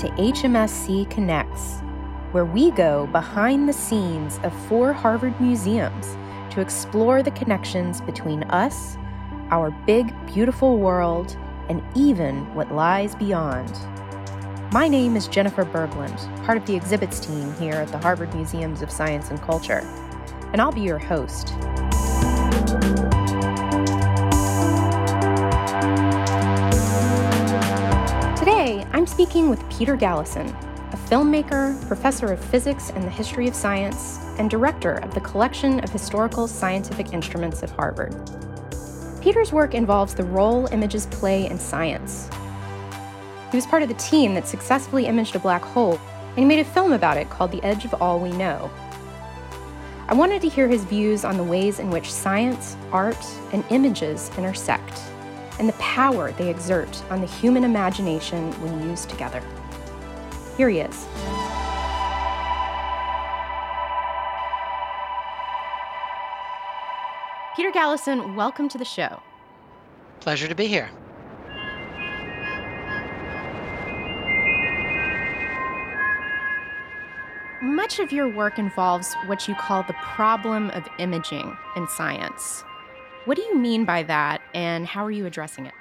[0.00, 1.80] to HMSC Connects,
[2.32, 6.16] where we go behind the scenes of four Harvard museums
[6.48, 8.96] to explore the connections between us,
[9.50, 11.36] our big, beautiful world,
[11.68, 13.70] and even what lies beyond.
[14.72, 18.80] My name is Jennifer Berglund, part of the exhibits team here at the Harvard Museums
[18.80, 19.80] of Science and Culture,
[20.54, 21.52] and I'll be your host.
[29.00, 30.50] I'm speaking with Peter Galison,
[30.92, 35.80] a filmmaker, professor of physics and the history of science, and director of the collection
[35.80, 38.14] of historical scientific instruments at Harvard.
[39.22, 42.28] Peter's work involves the role images play in science.
[43.50, 46.60] He was part of the team that successfully imaged a black hole, and he made
[46.60, 48.70] a film about it called The Edge of All We Know.
[50.08, 54.30] I wanted to hear his views on the ways in which science, art, and images
[54.36, 55.00] intersect
[55.60, 59.42] and the power they exert on the human imagination when used together.
[60.56, 61.06] Here he is.
[67.54, 69.20] Peter Galison, welcome to the show.
[70.20, 70.88] Pleasure to be here.
[77.60, 82.64] Much of your work involves what you call the problem of imaging in science.
[83.30, 85.74] What do you mean by that, and how are you addressing it?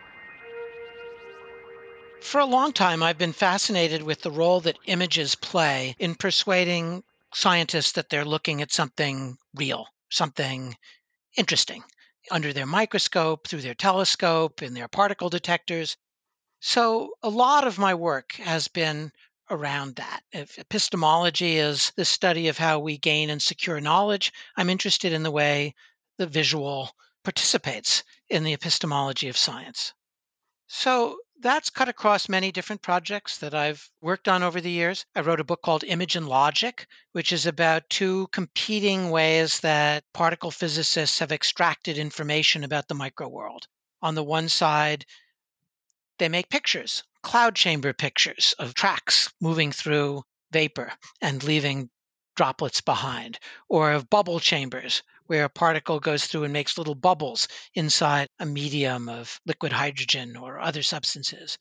[2.22, 7.03] For a long time, I've been fascinated with the role that images play in persuading
[7.33, 10.78] scientists that they're looking at something real, something
[11.38, 11.83] interesting
[12.30, 15.97] under their microscope, through their telescope, in their particle detectors.
[16.59, 19.11] So, a lot of my work has been
[19.50, 20.22] around that.
[20.31, 25.23] If epistemology is the study of how we gain and secure knowledge, I'm interested in
[25.23, 25.73] the way
[26.19, 26.91] the visual
[27.23, 29.94] participates in the epistemology of science.
[30.67, 35.06] So that's cut across many different projects that I've worked on over the years.
[35.16, 40.03] I wrote a book called Image and Logic, which is about two competing ways that
[40.13, 43.63] particle physicists have extracted information about the microworld.
[44.02, 45.06] On the one side,
[46.19, 50.91] they make pictures, cloud chamber pictures of tracks moving through vapor
[51.22, 51.90] and leaving
[52.35, 57.47] droplets behind, or of bubble chambers where a particle goes through and makes little bubbles
[57.75, 61.56] inside a medium of liquid hydrogen or other substances.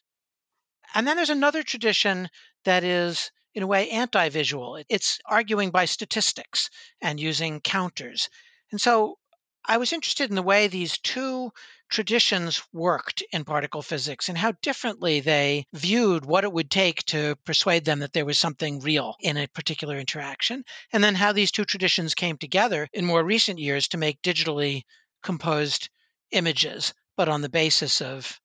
[0.95, 2.31] And then there's another tradition
[2.65, 4.83] that is, in a way, anti visual.
[4.89, 6.71] It's arguing by statistics
[7.03, 8.31] and using counters.
[8.73, 9.19] And so
[9.67, 11.53] I was interested in the way these two
[11.89, 17.37] traditions worked in particle physics and how differently they viewed what it would take to
[17.45, 21.51] persuade them that there was something real in a particular interaction, and then how these
[21.51, 24.83] two traditions came together in more recent years to make digitally
[25.23, 25.89] composed
[26.31, 28.41] images, but on the basis of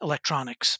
[0.00, 0.78] electronics.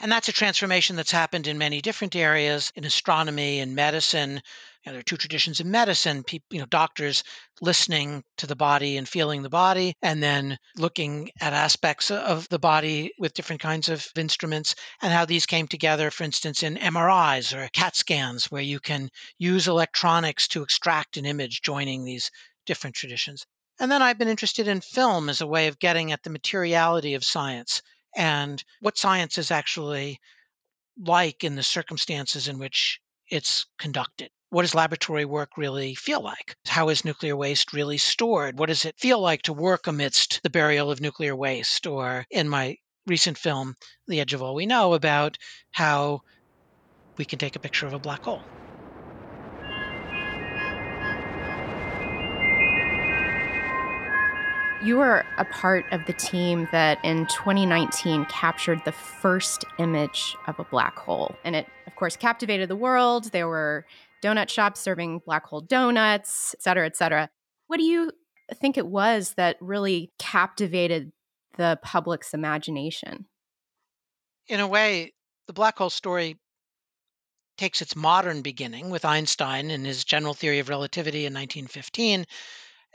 [0.00, 4.42] And that's a transformation that's happened in many different areas in astronomy and medicine.
[4.84, 7.24] You know, there are two traditions in medicine, people, you know, doctors
[7.62, 12.58] listening to the body and feeling the body, and then looking at aspects of the
[12.58, 17.54] body with different kinds of instruments and how these came together, for instance, in MRIs
[17.54, 19.08] or CAT scans, where you can
[19.38, 22.30] use electronics to extract an image, joining these
[22.66, 23.46] different traditions.
[23.80, 27.14] And then I've been interested in film as a way of getting at the materiality
[27.14, 27.80] of science
[28.14, 30.20] and what science is actually
[30.98, 34.30] like in the circumstances in which it's conducted.
[34.54, 36.54] What does laboratory work really feel like?
[36.64, 38.56] How is nuclear waste really stored?
[38.56, 41.88] What does it feel like to work amidst the burial of nuclear waste?
[41.88, 43.74] Or in my recent film,
[44.06, 45.38] The Edge of All We Know, about
[45.72, 46.20] how
[47.18, 48.42] we can take a picture of a black hole.
[54.84, 60.60] You were a part of the team that in 2019 captured the first image of
[60.60, 61.34] a black hole.
[61.42, 63.32] And it, of course, captivated the world.
[63.32, 63.84] There were
[64.24, 67.28] donut shops serving black hole donuts, et cetera, et cetera.
[67.66, 68.10] What do you
[68.54, 71.12] think it was that really captivated
[71.56, 73.26] the public's imagination?
[74.48, 75.12] In a way,
[75.46, 76.38] the black hole story
[77.56, 82.24] takes its modern beginning with Einstein and his general theory of relativity in 1915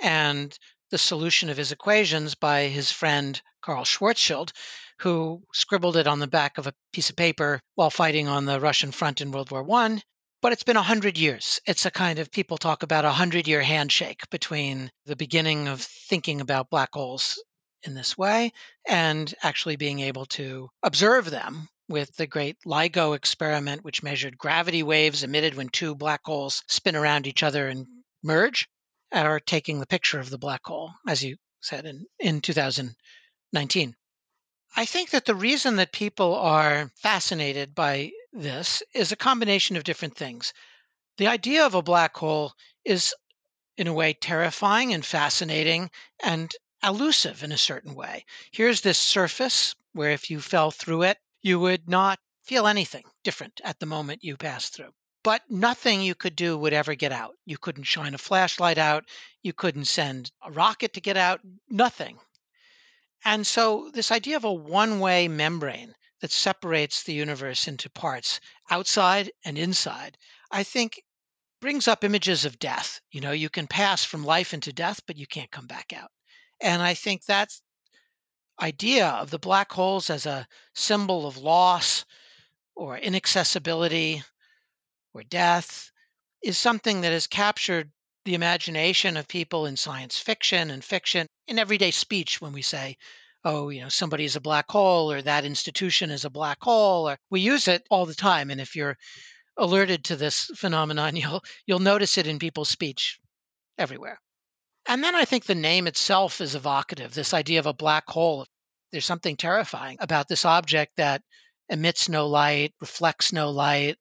[0.02, 0.60] and
[0.92, 4.52] the solution of his equations by his friend Karl Schwarzschild,
[5.00, 8.60] who scribbled it on the back of a piece of paper while fighting on the
[8.60, 10.02] Russian front in World War I.
[10.42, 11.60] But it's been a hundred years.
[11.66, 15.82] It's a kind of people talk about a hundred year handshake between the beginning of
[15.82, 17.44] thinking about black holes
[17.84, 18.54] in this way
[18.88, 24.84] and actually being able to observe them with the great LIGO experiment, which measured gravity
[24.84, 27.86] waves emitted when two black holes spin around each other and
[28.24, 28.70] merge
[29.12, 33.96] are taking the picture of the black hole, as you said in, in 2019.
[34.76, 39.84] I think that the reason that people are fascinated by this is a combination of
[39.84, 40.54] different things.
[41.18, 42.54] The idea of a black hole
[42.86, 43.16] is,
[43.76, 45.90] in a way, terrifying and fascinating
[46.24, 48.26] and elusive in a certain way.
[48.52, 53.60] Here's this surface where if you fell through it, you would not feel anything different
[53.64, 54.94] at the moment you passed through.
[55.24, 57.36] But nothing you could do would ever get out.
[57.46, 59.10] You couldn't shine a flashlight out.
[59.42, 61.42] You couldn't send a rocket to get out.
[61.68, 62.20] Nothing.
[63.26, 68.40] And so, this idea of a one way membrane that separates the universe into parts,
[68.70, 70.18] outside and inside,
[70.52, 71.02] I think
[71.62, 73.02] brings up images of death.
[73.12, 76.12] You know, you can pass from life into death, but you can't come back out.
[76.62, 77.50] And I think that
[78.62, 82.06] idea of the black holes as a symbol of loss
[82.76, 84.24] or inaccessibility
[85.14, 85.92] or death
[86.44, 87.92] is something that has captured
[88.26, 92.98] the imagination of people in science fiction and fiction in everyday speech when we say
[93.46, 97.10] oh you know somebody is a black hole or that institution is a black hole
[97.10, 98.98] or we use it all the time and if you're
[99.58, 103.20] alerted to this phenomenon you'll you'll notice it in people's speech
[103.78, 104.20] everywhere
[104.90, 108.48] and then I think the name itself is evocative this idea of a black hole.
[108.92, 111.22] There's something terrifying about this object that
[111.70, 113.98] emits no light, reflects no light,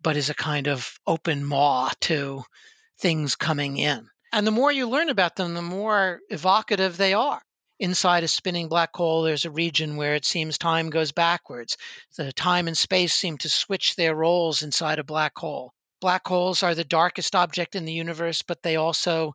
[0.00, 2.44] but is a kind of open maw to
[3.00, 4.08] things coming in.
[4.32, 7.42] And the more you learn about them, the more evocative they are.
[7.80, 11.76] Inside a spinning black hole, there's a region where it seems time goes backwards.
[12.16, 15.74] The time and space seem to switch their roles inside a black hole.
[16.00, 19.34] Black holes are the darkest object in the universe, but they also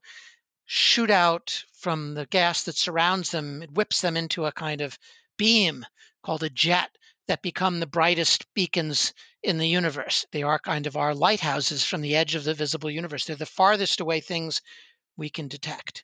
[0.65, 3.61] shoot out from the gas that surrounds them.
[3.61, 4.97] It whips them into a kind of
[5.37, 5.85] beam
[6.23, 6.97] called a jet
[7.27, 9.13] that become the brightest beacons
[9.43, 10.25] in the universe.
[10.31, 13.25] They are kind of our lighthouses from the edge of the visible universe.
[13.25, 14.61] They're the farthest away things
[15.17, 16.03] we can detect.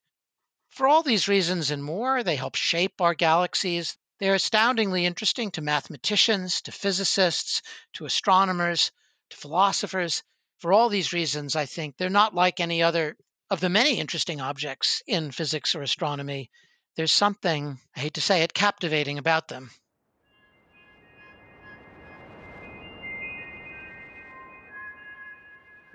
[0.75, 3.95] For all these reasons and more, they help shape our galaxies.
[4.19, 7.61] They're astoundingly interesting to mathematicians, to physicists,
[7.93, 8.91] to astronomers,
[9.29, 10.21] to philosophers.
[10.59, 13.15] For all these reasons, I think they're not like any other
[13.49, 16.51] of the many interesting objects in physics or astronomy,
[16.97, 19.71] there's something, I hate to say it, captivating about them.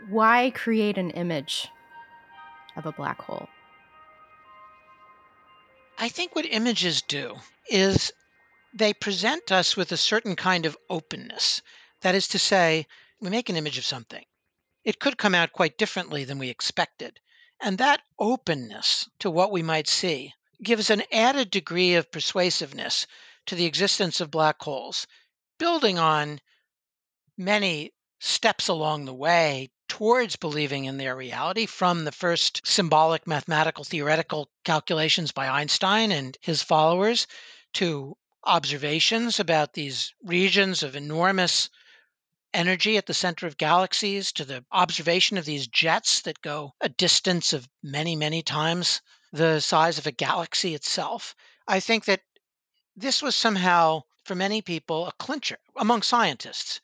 [0.08, 1.68] Why create an image
[2.76, 3.46] of a black hole?
[6.02, 7.36] I think what images do
[7.68, 8.10] is
[8.72, 11.60] they present us with a certain kind of openness.
[12.00, 12.86] That is to say,
[13.20, 14.24] we make an image of something.
[14.82, 17.20] It could come out quite differently than we expected.
[17.60, 20.32] And that openness to what we might see
[20.62, 23.06] gives an added degree of persuasiveness
[23.44, 25.06] to the existence of black holes,
[25.58, 26.40] building on
[27.36, 29.70] many steps along the way
[30.00, 36.38] towards believing in their reality from the first symbolic mathematical theoretical calculations by Einstein and
[36.40, 37.26] his followers
[37.74, 41.68] to observations about these regions of enormous
[42.54, 46.88] energy at the center of galaxies to the observation of these jets that go a
[46.88, 51.34] distance of many, many times the size of a galaxy itself.
[51.68, 52.22] I think that
[52.96, 56.80] this was somehow, for many people, a clincher among scientists.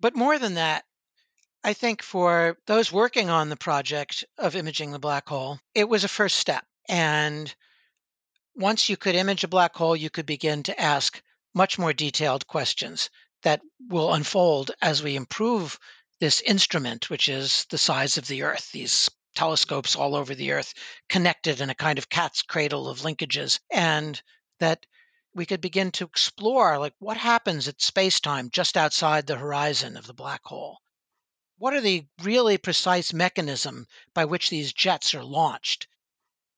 [0.00, 0.86] But more than that,
[1.64, 6.04] I think for those working on the project of imaging the black hole, it was
[6.04, 6.64] a first step.
[6.88, 7.54] And
[8.54, 11.20] once you could image a black hole, you could begin to ask
[11.54, 13.10] much more detailed questions
[13.42, 15.78] that will unfold as we improve
[16.20, 20.74] this instrument, which is the size of the Earth, these telescopes all over the Earth
[21.08, 24.20] connected in a kind of cat's cradle of linkages, and
[24.58, 24.86] that
[25.34, 30.06] we could begin to explore like what happens at space-time just outside the horizon of
[30.06, 30.78] the black hole.
[31.60, 35.88] What are the really precise mechanism by which these jets are launched?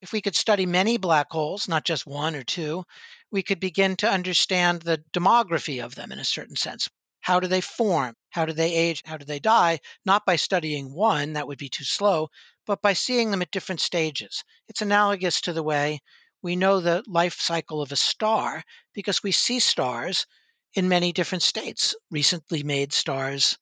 [0.03, 2.85] If we could study many black holes, not just one or two,
[3.31, 6.87] we could begin to understand the demography of them in a certain sense.
[7.23, 8.15] How do they form?
[8.29, 9.03] How do they age?
[9.07, 9.81] How do they die?
[10.05, 12.29] Not by studying one, that would be too slow,
[12.67, 14.45] but by seeing them at different stages.
[14.69, 16.01] It's analogous to the way
[16.43, 20.27] we know the life cycle of a star because we see stars
[20.75, 21.95] in many different states.
[22.11, 23.57] Recently made stars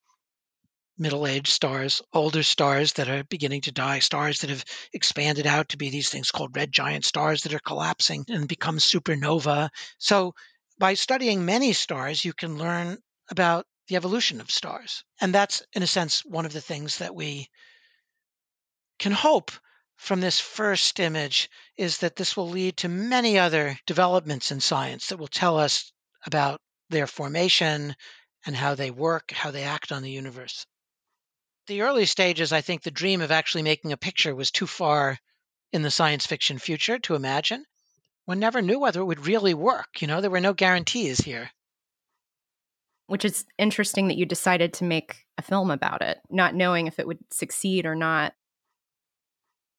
[0.99, 5.69] middle aged stars, older stars that are beginning to die, stars that have expanded out
[5.69, 9.69] to be these things called red giant stars that are collapsing and become supernova.
[9.97, 10.35] So,
[10.77, 12.97] by studying many stars, you can learn
[13.29, 15.03] about the evolution of stars.
[15.19, 17.49] And that's, in a sense, one of the things that we
[18.99, 19.51] can hope
[19.97, 25.07] from this first image is that this will lead to many other developments in science
[25.07, 25.91] that will tell us
[26.25, 27.95] about their formation
[28.45, 30.65] and how they work, how they act on the universe
[31.69, 35.17] the early stages, I think the dream of actually making a picture was too far
[35.71, 37.63] in the science fiction future to imagine.
[38.25, 40.01] One never knew whether it would really work.
[40.01, 41.51] You know, there were no guarantees here.
[43.09, 46.99] which is interesting that you decided to make a film about it, not knowing if
[46.99, 48.35] it would succeed or not.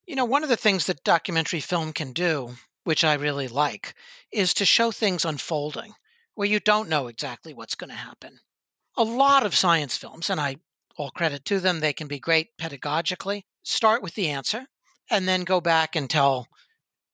[0.05, 3.95] You know, one of the things that documentary film can do, which I really like,
[4.33, 5.95] is to show things unfolding
[6.35, 8.37] where you don't know exactly what's going to happen.
[8.97, 10.57] A lot of science films, and I
[11.01, 14.65] all credit to them, they can be great pedagogically, start with the answer
[15.11, 16.47] and then go back and tell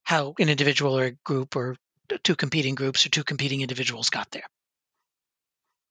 [0.03, 1.77] how an individual or a group or
[2.23, 4.45] two competing groups or two competing individuals got there.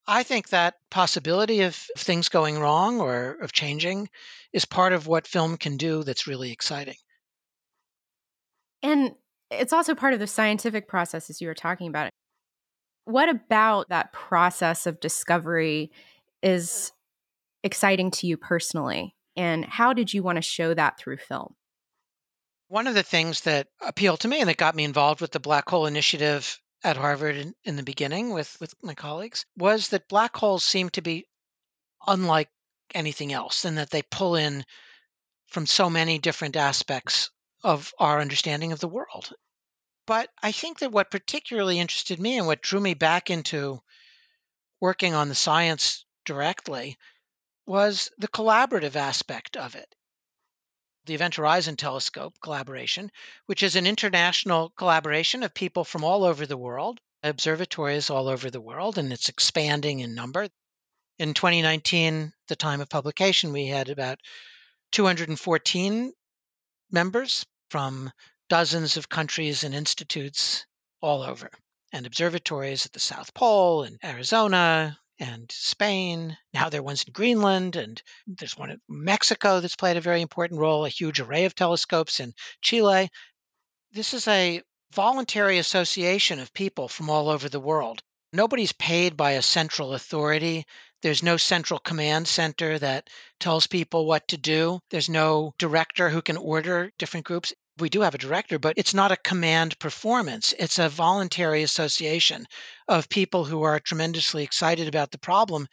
[0.08, 4.10] I think that possibility of things going wrong or of changing
[4.54, 6.96] is part of what film can do that's really exciting.
[8.84, 9.16] And
[9.50, 12.10] it's also part of the scientific process, as you were talking about.
[13.06, 15.92] What about that process of discovery
[16.44, 16.92] is
[17.65, 19.15] exciting to you personally?
[19.36, 21.55] And how did you want to show that through film?
[22.67, 25.39] One of the things that appealed to me and that got me involved with the
[25.39, 30.07] Black Hole Initiative at Harvard in, in the beginning with, with my colleagues was that
[30.07, 31.27] black holes seem to be
[32.05, 32.50] unlike
[32.93, 34.63] anything else and that they pull in
[35.48, 37.31] from so many different aspects
[37.63, 39.34] of our understanding of the world.
[40.05, 43.81] But I think that what particularly interested me and what drew me back into
[44.79, 46.98] working on the science directly
[47.65, 49.95] was the collaborative aspect of it
[51.05, 53.12] the Event Horizon Telescope collaboration,
[53.45, 58.50] which is an international collaboration of people from all over the world, observatories all over
[58.50, 60.48] the world, and it's expanding in number.
[61.19, 64.19] In 2019, the time of publication, we had about
[64.91, 66.12] 214
[66.91, 68.12] members from
[68.50, 70.65] dozens of countries and institutes
[71.01, 71.51] all over,
[71.91, 76.38] and observatories at the South Pole and Arizona, and Spain.
[76.53, 80.22] Now there are ones in Greenland, and there's one in Mexico that's played a very
[80.22, 83.10] important role, a huge array of telescopes in Chile.
[83.91, 84.62] This is a
[84.93, 88.01] voluntary association of people from all over the world.
[88.34, 90.65] Nobody's paid by a central authority.
[91.01, 94.79] There's no central command center that tells people what to do.
[94.89, 98.94] There's no director who can order different groups we do have a director, but it's
[98.94, 100.53] not a command performance.
[100.58, 102.46] It's a voluntary association
[102.88, 105.67] of people who are tremendously excited about the problem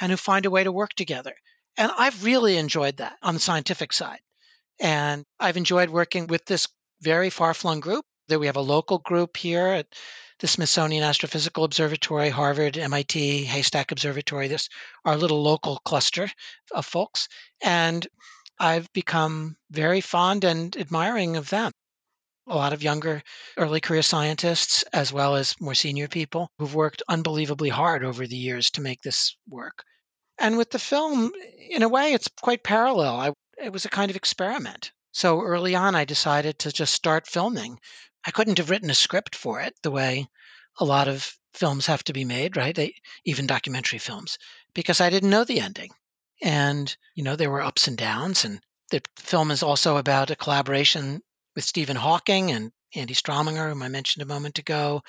[0.00, 1.34] and who find a way to work together.
[1.76, 4.20] And I've really enjoyed that on the scientific side.
[4.80, 6.68] And I've enjoyed working with this
[7.00, 8.04] very far flung group.
[8.28, 9.86] That we have a local group here at
[10.38, 14.68] the Smithsonian Astrophysical Observatory, Harvard, MIT, Haystack Observatory, this
[15.04, 16.30] our little local cluster
[16.72, 17.28] of folks.
[17.62, 18.06] And
[18.60, 21.72] I've become very fond and admiring of them.
[22.46, 23.22] A lot of younger
[23.56, 28.36] early career scientists, as well as more senior people who've worked unbelievably hard over the
[28.36, 29.84] years to make this work.
[30.38, 31.32] And with the film,
[31.68, 33.20] in a way, it's quite parallel.
[33.20, 34.92] I, it was a kind of experiment.
[35.12, 37.78] So early on, I decided to just start filming.
[38.24, 40.26] I couldn't have written a script for it the way
[40.78, 42.74] a lot of films have to be made, right?
[42.74, 44.38] They, even documentary films,
[44.74, 45.90] because I didn't know the ending.
[46.42, 48.44] And, you know, there were ups and downs.
[48.44, 51.22] And the film is also about a collaboration
[51.54, 55.02] with Stephen Hawking and Andy Strominger, whom I mentioned a moment ago,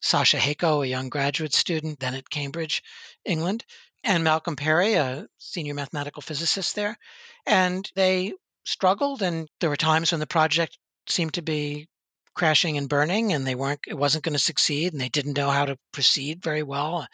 [0.00, 2.82] Sasha Haco, a young graduate student then at Cambridge,
[3.24, 3.64] England,
[4.02, 6.96] and Malcolm Perry, a senior mathematical physicist there.
[7.44, 8.32] And they
[8.64, 11.88] struggled, and there were times when the project seemed to be
[12.34, 15.50] crashing and burning and they weren't it wasn't going to succeed and they didn't know
[15.50, 17.08] how to proceed very well a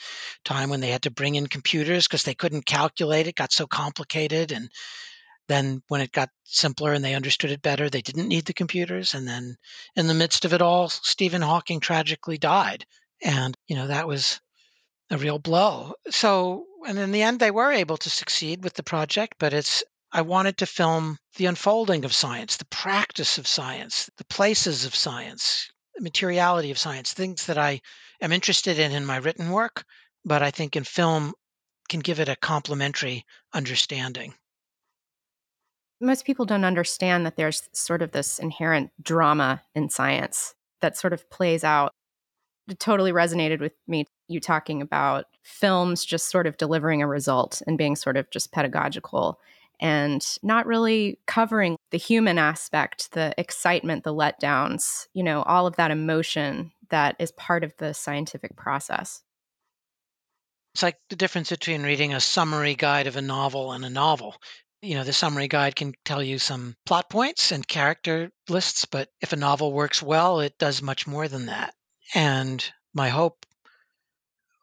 [0.44, 3.66] time when they had to bring in computers because they couldn't calculate it got so
[3.66, 4.70] complicated and
[5.48, 9.14] then when it got simpler and they understood it better they didn't need the computers
[9.14, 9.56] and then
[9.96, 12.84] in the midst of it all stephen hawking tragically died
[13.22, 14.40] and you know that was
[15.10, 15.94] a real blow.
[16.10, 19.82] So and in the end they were able to succeed with the project but it's
[20.16, 24.94] I wanted to film the unfolding of science, the practice of science, the places of
[24.94, 27.82] science, the materiality of science, things that I
[28.22, 29.84] am interested in in my written work,
[30.24, 31.34] but I think in film
[31.90, 34.32] can give it a complementary understanding.
[36.00, 41.12] Most people don't understand that there's sort of this inherent drama in science that sort
[41.12, 41.92] of plays out.
[42.68, 47.60] It totally resonated with me, you talking about films just sort of delivering a result
[47.66, 49.38] and being sort of just pedagogical
[49.80, 55.76] and not really covering the human aspect, the excitement, the letdowns, you know, all of
[55.76, 59.22] that emotion that is part of the scientific process.
[60.74, 64.36] It's like the difference between reading a summary guide of a novel and a novel.
[64.82, 69.08] You know, the summary guide can tell you some plot points and character lists, but
[69.20, 71.74] if a novel works well, it does much more than that.
[72.14, 73.46] And my hope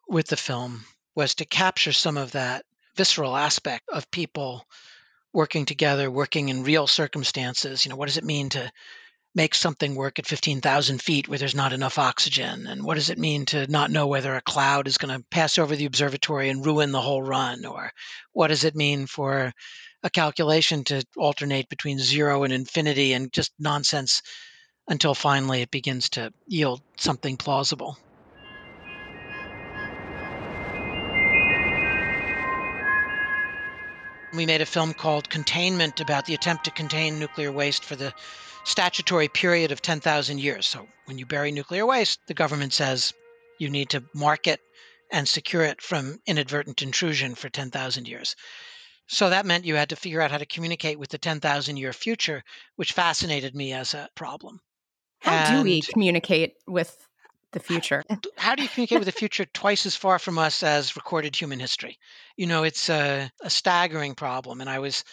[0.07, 2.65] with the film was to capture some of that
[2.95, 4.65] visceral aspect of people
[5.33, 7.83] working together, working in real circumstances.
[7.83, 8.71] You know, what does it mean to
[9.35, 12.67] make something work at 15,000 feet where there's not enough oxygen?
[12.67, 15.57] And what does it mean to not know whether a cloud is going to pass
[15.57, 17.65] over the observatory and ruin the whole run?
[17.65, 17.91] Or
[18.31, 19.51] what does it mean for
[20.03, 24.21] a calculation to alternate between zero and infinity and just nonsense
[24.87, 27.97] until finally it begins to yield something plausible?
[34.33, 38.13] We made a film called Containment about the attempt to contain nuclear waste for the
[38.63, 40.65] statutory period of 10,000 years.
[40.65, 43.13] So when you bury nuclear waste, the government says
[43.59, 44.59] you need to mark it
[45.11, 48.35] and secure it from inadvertent intrusion for 10,000 years.
[49.07, 51.93] So that meant you had to figure out how to communicate with the 10,000 year
[51.93, 52.43] future,
[52.75, 54.59] which fascinated me as a problem.
[55.19, 56.97] How and do we communicate with
[57.53, 58.03] the future?
[58.37, 61.59] How do you communicate with the future twice as far from us as recorded human
[61.59, 61.97] history?
[62.35, 64.61] You know, it's a, a staggering problem.
[64.61, 65.03] And I was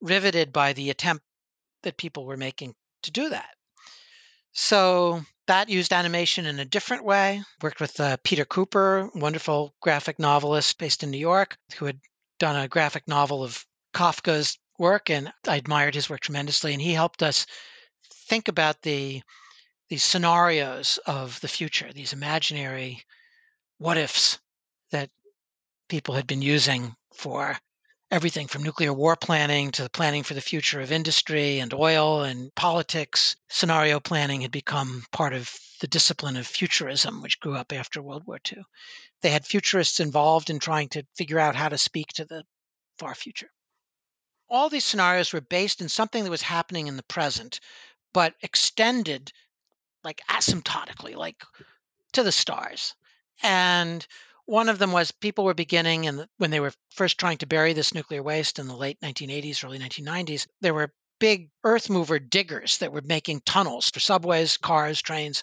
[0.00, 1.24] riveted by the attempt
[1.82, 3.50] that people were making to do that.
[4.52, 7.42] So that used animation in a different way.
[7.62, 12.00] Worked with uh, Peter Kuper, wonderful graphic novelist based in New York, who had
[12.38, 16.72] done a graphic novel of Kafka's work, and I admired his work tremendously.
[16.72, 17.46] And he helped us
[18.28, 19.22] think about the
[19.90, 23.04] these scenarios of the future, these imaginary
[23.78, 24.38] what ifs
[24.92, 25.10] that
[25.88, 27.58] people had been using for
[28.12, 32.22] everything from nuclear war planning to the planning for the future of industry and oil
[32.22, 33.34] and politics.
[33.48, 38.24] Scenario planning had become part of the discipline of futurism, which grew up after World
[38.26, 38.62] War II.
[39.22, 42.44] They had futurists involved in trying to figure out how to speak to the
[42.98, 43.50] far future.
[44.48, 47.58] All these scenarios were based in something that was happening in the present,
[48.12, 49.32] but extended
[50.04, 51.42] like asymptotically, like
[52.12, 52.94] to the stars.
[53.42, 54.06] And
[54.46, 57.72] one of them was people were beginning, and when they were first trying to bury
[57.72, 62.78] this nuclear waste in the late 1980s, early 1990s, there were big earth mover diggers
[62.78, 65.42] that were making tunnels for subways, cars, trains,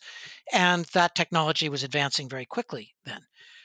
[0.52, 3.22] and that technology was advancing very quickly then.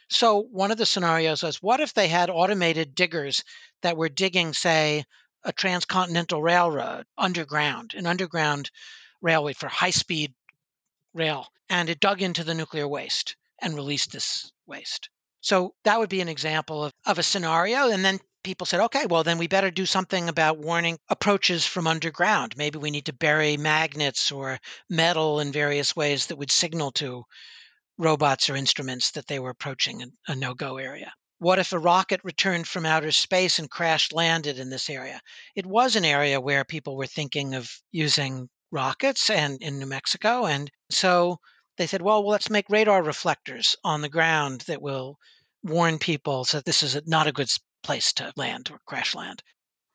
[0.09, 3.43] So one of the scenarios was what if they had automated diggers
[3.81, 5.05] that were digging, say,
[5.43, 8.71] a transcontinental railroad underground, an underground
[9.23, 10.35] railway for high speed
[11.15, 15.09] rail, and it dug into the nuclear waste and released this waste.
[15.41, 17.91] So that would be an example of, of a scenario.
[17.91, 21.87] And then people said, okay, well, then we better do something about warning approaches from
[21.87, 22.57] underground.
[22.57, 27.25] Maybe we need to bury magnets or metal in various ways that would signal to
[27.99, 31.13] robots or instruments that they were approaching a, a no go area.
[31.39, 35.21] What if a rocket returned from outer space and crash landed in this area?
[35.57, 40.47] It was an area where people were thinking of using rockets and in New Mexico.
[40.47, 41.39] And so
[41.79, 45.19] they said, well, well, let's make radar reflectors on the ground that will
[45.63, 47.51] warn people so that this is not a good
[47.83, 49.43] place to land or crash land.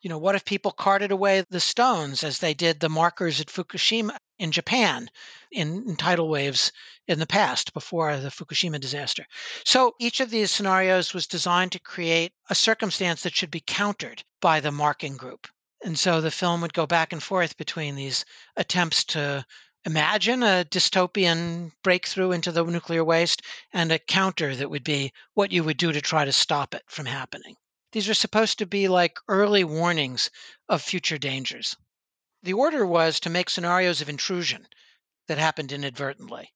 [0.02, 3.48] You know, what if people carted away the stones as they did the markers at
[3.48, 5.10] Fukushima in Japan
[5.52, 6.72] in, in tidal waves
[7.08, 9.26] in the past before the Fukushima disaster?
[9.66, 14.24] So each of these scenarios was designed to create a circumstance that should be countered
[14.40, 15.48] by the marking group.
[15.84, 19.46] And so the film would go back and forth between these attempts to
[19.88, 25.54] imagine a dystopian breakthrough into the nuclear waste and a counter that would be what
[25.54, 27.56] you would do to try to stop it from happening.
[27.94, 30.30] These are supposed to be like early warnings
[30.68, 31.78] of future dangers.
[32.44, 34.68] The order was to make scenarios of intrusion
[35.28, 36.54] that happened inadvertently.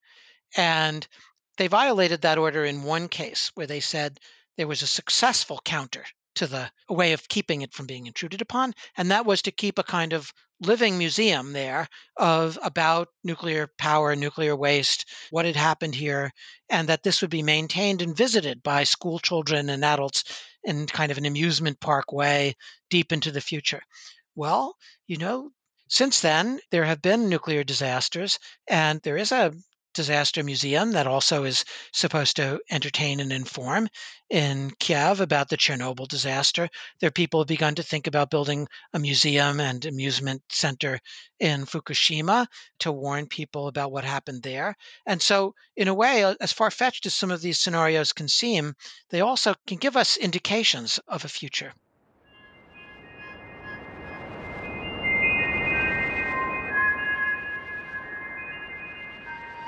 [0.58, 1.08] And
[1.56, 4.20] they violated that order in one case where they said
[4.58, 8.74] there was a successful counter to the way of keeping it from being intruded upon.
[8.98, 14.16] And that was to keep a kind of living museum there of about nuclear power,
[14.16, 16.32] nuclear waste, what had happened here,
[16.70, 20.24] and that this would be maintained and visited by school children and adults
[20.64, 22.56] in kind of an amusement park way
[22.90, 23.82] deep into the future.
[24.36, 25.52] Well, you know,
[25.90, 29.54] since then, there have been nuclear disasters, and there is a
[29.94, 33.90] Disaster Museum that also is supposed to entertain and inform
[34.30, 36.70] in Kiev about the Chernobyl disaster.
[37.00, 41.00] There, people have begun to think about building a museum and amusement center
[41.40, 42.48] in Fukushima
[42.80, 44.76] to warn people about what happened there.
[45.06, 48.76] And so, in a way, as far fetched as some of these scenarios can seem,
[49.10, 51.74] they also can give us indications of a future.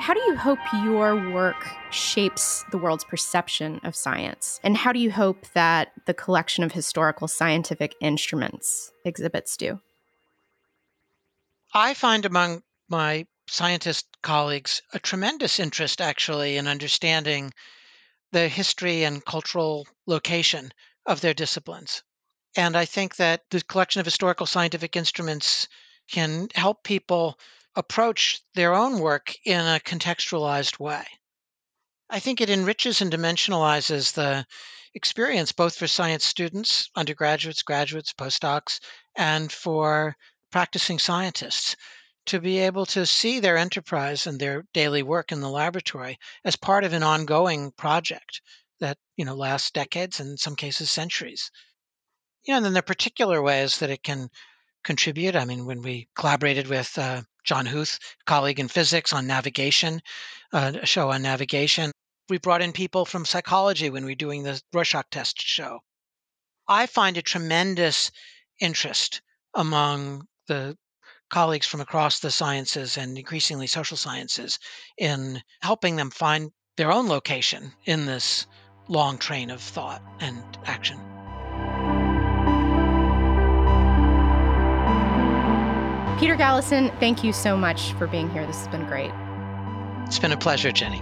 [0.03, 4.59] How do you hope your work shapes the world's perception of science?
[4.61, 9.79] And how do you hope that the collection of historical scientific instruments exhibits do?
[11.73, 17.53] I find among my scientist colleagues a tremendous interest actually in understanding
[18.33, 20.73] the history and cultural location
[21.05, 22.03] of their disciplines.
[22.57, 25.69] And I think that the collection of historical scientific instruments
[26.11, 27.39] can help people
[27.75, 31.05] approach their own work in a contextualized way.
[32.09, 34.45] I think it enriches and dimensionalizes the
[34.93, 38.79] experience both for science students, undergraduates, graduates, postdocs,
[39.15, 40.15] and for
[40.51, 41.75] practicing scientists
[42.25, 46.55] to be able to see their enterprise and their daily work in the laboratory as
[46.55, 48.41] part of an ongoing project
[48.79, 51.51] that you know lasts decades and in some cases centuries
[52.45, 54.29] you know and then the particular ways that it can
[54.83, 60.01] contribute i mean when we collaborated with uh, john huth colleague in physics on navigation
[60.51, 61.91] uh, a show on navigation
[62.29, 65.79] we brought in people from psychology when we were doing the rorschach test show
[66.67, 68.11] i find a tremendous
[68.59, 69.21] interest
[69.55, 70.77] among the
[71.29, 74.59] colleagues from across the sciences and increasingly social sciences
[74.97, 78.45] in helping them find their own location in this
[78.87, 81.12] long train of thought and action.
[86.23, 88.47] Peter Galison, thank you so much for being here.
[88.47, 89.11] This has been great.
[90.05, 90.99] It's been a pleasure, Jenny.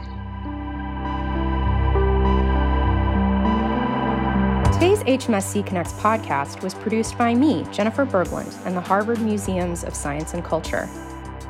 [4.74, 9.94] Today's HMSC Connects podcast was produced by me, Jennifer Berglund, and the Harvard Museums of
[9.94, 10.90] Science and Culture.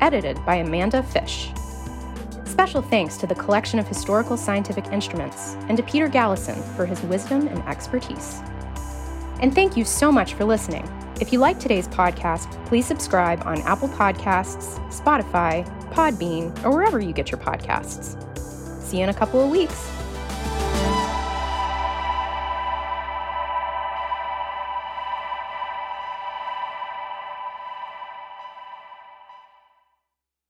[0.02, 1.50] Edited by Amanda Fish.
[2.44, 7.00] Special thanks to the collection of historical scientific instruments and to Peter Galison for his
[7.04, 8.42] wisdom and expertise.
[9.40, 10.86] And thank you so much for listening.
[11.22, 17.12] If you like today's podcast, please subscribe on Apple Podcasts, Spotify, Podbean, or wherever you
[17.12, 18.18] get your podcasts.
[18.82, 19.88] See you in a couple of weeks.